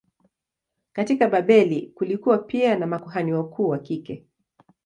Katika 0.93 1.27
Babeli 1.29 1.81
kulikuwa 1.95 2.37
pia 2.37 2.75
na 2.75 2.87
makuhani 2.87 3.33
wakuu 3.33 3.69
wa 3.69 3.79
kike. 3.79 4.25